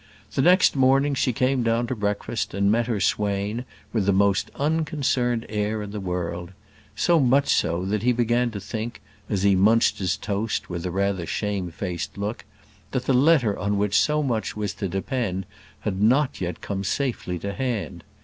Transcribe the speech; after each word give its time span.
The 0.33 0.41
next 0.41 0.75
morning 0.75 1.13
she 1.13 1.31
came 1.31 1.61
down 1.61 1.85
to 1.85 1.95
breakfast 1.95 2.55
and 2.55 2.71
met 2.71 2.87
her 2.87 2.99
swain 2.99 3.65
with 3.93 4.07
the 4.07 4.11
most 4.11 4.49
unconcerned 4.55 5.45
air 5.47 5.83
in 5.83 5.91
the 5.91 5.99
world; 5.99 6.53
so 6.95 7.19
much 7.19 7.53
so 7.53 7.85
that 7.85 8.01
he 8.01 8.11
began 8.11 8.49
to 8.49 8.59
think, 8.59 8.99
as 9.29 9.43
he 9.43 9.53
munched 9.55 9.99
his 9.99 10.17
toast 10.17 10.71
with 10.71 10.87
rather 10.87 11.21
a 11.25 11.27
shamefaced 11.27 12.17
look, 12.17 12.45
that 12.89 13.05
the 13.05 13.13
letter 13.13 13.55
on 13.59 13.77
which 13.77 13.95
so 13.95 14.23
much 14.23 14.57
was 14.57 14.73
to 14.73 14.87
depend 14.89 15.45
had 15.81 16.01
not 16.01 16.41
yet 16.41 16.61
come 16.61 16.83
safely 16.83 17.37
to 17.37 17.53
hand. 17.53 18.03